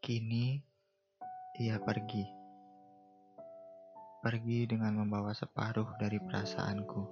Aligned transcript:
Kini 0.00 0.56
ia 1.60 1.76
pergi. 1.76 2.24
Pergi 4.24 4.64
dengan 4.64 4.96
membawa 4.96 5.36
separuh 5.36 5.92
dari 6.00 6.16
perasaanku. 6.16 7.04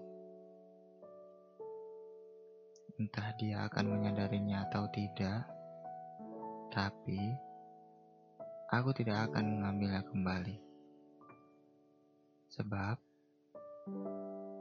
Entah 2.97 3.29
dia 3.37 3.69
akan 3.69 3.93
menyadarinya 3.93 4.65
atau 4.73 4.89
tidak, 4.89 5.45
tapi 6.73 7.21
aku 8.73 8.97
tidak 8.97 9.29
akan 9.29 9.61
mengambilnya 9.61 10.01
kembali. 10.09 10.57
Sebab 12.57 12.97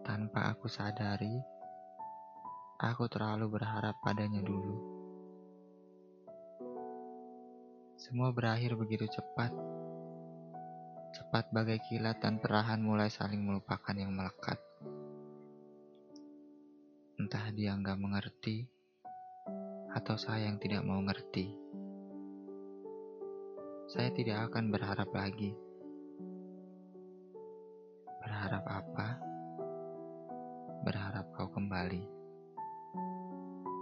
tanpa 0.04 0.52
aku 0.52 0.68
sadari, 0.68 1.40
aku 2.76 3.08
terlalu 3.08 3.56
berharap 3.56 3.96
padanya 4.04 4.44
dulu. 4.44 4.97
Semua 7.98 8.30
berakhir 8.30 8.78
begitu 8.78 9.10
cepat. 9.10 9.50
Cepat 11.18 11.50
bagai 11.50 11.82
kilat 11.90 12.22
dan 12.22 12.38
perlahan 12.38 12.78
mulai 12.78 13.10
saling 13.10 13.42
melupakan 13.42 13.98
yang 13.98 14.14
melekat. 14.14 14.62
Entah 17.18 17.50
dia 17.58 17.74
nggak 17.74 17.98
mengerti, 17.98 18.70
atau 19.98 20.14
saya 20.14 20.46
yang 20.46 20.62
tidak 20.62 20.86
mau 20.86 21.02
ngerti. 21.02 21.58
Saya 23.90 24.14
tidak 24.14 24.54
akan 24.54 24.70
berharap 24.70 25.10
lagi. 25.10 25.58
Berharap 28.22 28.62
apa? 28.70 29.10
Berharap 30.86 31.34
kau 31.34 31.50
kembali. 31.50 32.06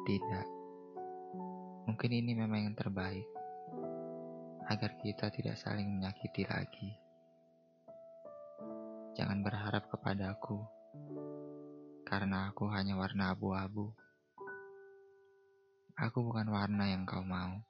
Tidak. 0.08 0.48
Mungkin 1.92 2.12
ini 2.16 2.32
memang 2.32 2.72
yang 2.72 2.80
terbaik 2.80 3.35
agar 4.66 4.98
kita 4.98 5.30
tidak 5.30 5.62
saling 5.62 5.86
menyakiti 5.86 6.42
lagi. 6.50 6.90
Jangan 9.14 9.46
berharap 9.46 9.86
kepadaku, 9.94 10.58
karena 12.02 12.50
aku 12.50 12.66
hanya 12.74 12.98
warna 12.98 13.32
abu-abu. 13.32 13.94
Aku 15.96 16.28
bukan 16.28 16.50
warna 16.52 16.92
yang 16.92 17.08
kau 17.08 17.24
mau. 17.24 17.62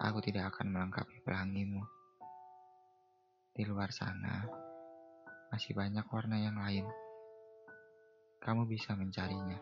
Aku 0.00 0.24
tidak 0.24 0.54
akan 0.54 0.72
melengkapi 0.72 1.20
pelangimu. 1.20 1.84
Di 3.52 3.68
luar 3.68 3.92
sana, 3.92 4.48
masih 5.52 5.76
banyak 5.76 6.06
warna 6.08 6.40
yang 6.40 6.56
lain. 6.56 6.88
Kamu 8.40 8.64
bisa 8.64 8.96
mencarinya. 8.96 9.60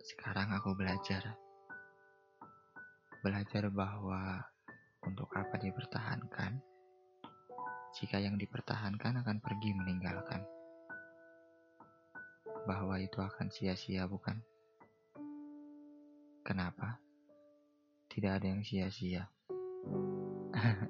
Sekarang 0.00 0.54
aku 0.54 0.72
belajar 0.78 1.49
belajar 3.20 3.68
bahwa 3.68 4.40
untuk 5.04 5.28
apa 5.36 5.60
dipertahankan 5.60 6.60
jika 8.00 8.22
yang 8.22 8.38
dipertahankan 8.38 9.20
akan 9.20 9.36
pergi 9.42 9.74
meninggalkan. 9.74 10.46
Bahwa 12.68 13.00
itu 13.02 13.18
akan 13.18 13.50
sia-sia, 13.50 14.06
bukan? 14.06 14.38
Kenapa? 16.46 17.02
Tidak 18.08 18.30
ada 18.30 18.46
yang 18.46 18.62
sia-sia. 18.62 19.26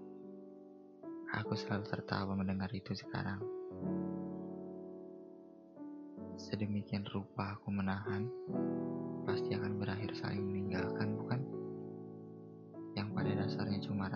aku 1.40 1.52
selalu 1.56 1.84
tertawa 1.88 2.36
mendengar 2.36 2.68
itu 2.74 2.92
sekarang. 2.92 3.40
Sedemikian 6.36 7.04
rupa 7.08 7.56
aku 7.56 7.68
menahan, 7.68 8.24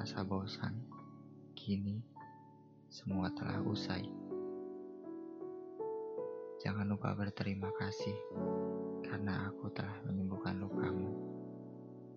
dasarnya 0.05 0.21
cuma 0.21 0.21
rasa 0.21 0.21
bosan, 0.29 0.75
kini 1.57 1.97
semua 2.93 3.33
telah 3.33 3.57
usai. 3.65 4.05
Jangan 6.61 6.93
lupa 6.93 7.17
berterima 7.17 7.73
kasih 7.81 8.13
karena 9.09 9.49
aku 9.49 9.73
telah 9.73 9.97
menyembuhkan 10.05 10.61
lukamu 10.61 11.09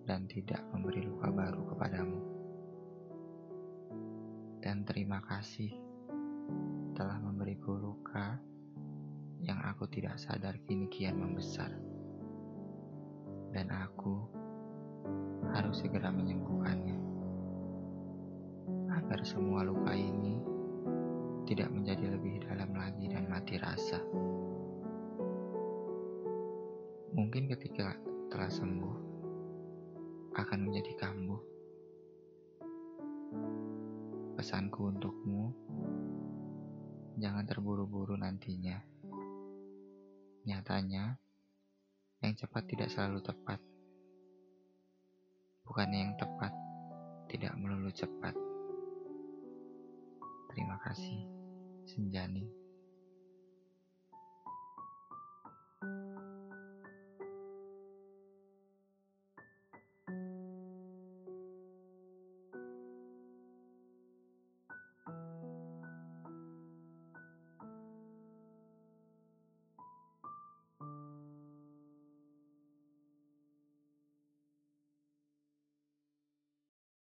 dan 0.04 0.28
tidak 0.28 0.60
memberi 0.68 1.00
luka 1.08 1.32
baru 1.32 1.64
kepadamu. 1.64 2.20
Dan 4.60 4.84
terima 4.84 5.24
kasih 5.24 5.72
telah 6.92 7.16
memberiku 7.24 7.72
luka 7.72 8.36
yang 9.40 9.64
aku 9.64 9.88
tidak 9.88 10.20
sadar 10.20 10.60
kini 10.68 10.92
kian 10.92 11.16
membesar. 11.16 11.72
Dan 13.48 13.72
aku 13.72 14.28
harus 15.56 15.80
segera 15.80 16.12
menyembuhkannya 16.12 16.58
agar 16.67 16.67
semua 19.28 19.60
luka 19.60 19.92
ini 19.92 20.40
tidak 21.44 21.68
menjadi 21.68 22.16
lebih 22.16 22.48
dalam 22.48 22.72
lagi 22.72 23.12
dan 23.12 23.28
mati 23.28 23.60
rasa. 23.60 24.00
Mungkin 27.12 27.52
ketika 27.52 27.92
telah 28.32 28.48
sembuh 28.48 28.96
akan 30.32 30.58
menjadi 30.64 30.92
kambuh. 30.96 31.42
Pesanku 34.40 34.96
untukmu, 34.96 35.52
jangan 37.20 37.44
terburu-buru 37.44 38.16
nantinya. 38.16 38.80
Nyatanya, 40.48 41.20
yang 42.24 42.32
cepat 42.32 42.64
tidak 42.64 42.88
selalu 42.88 43.20
tepat 43.20 43.60
bukan 45.68 45.92
yang 45.92 46.16
tepat, 46.16 46.48
tidak 47.28 47.52
melulu 47.60 47.92
cepat. 47.92 48.32
Terima 50.58 50.74
kasih, 50.82 51.22
hmm. 51.22 51.86
Senjani. 51.86 52.42